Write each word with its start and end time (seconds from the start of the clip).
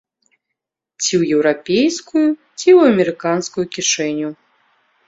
Ці 1.01 1.11
ў 1.17 1.35
еўрапейскую, 1.35 2.27
ці 2.59 2.65
ў 2.77 2.79
амерыканскую 2.95 3.65
кішэню. 3.79 4.35